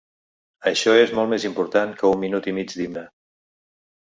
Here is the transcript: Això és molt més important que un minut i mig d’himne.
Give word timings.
Això 0.69 0.95
és 1.01 1.13
molt 1.19 1.31
més 1.35 1.45
important 1.49 1.93
que 2.01 2.09
un 2.15 2.19
minut 2.25 2.51
i 2.53 2.57
mig 2.61 2.75
d’himne. 2.81 3.05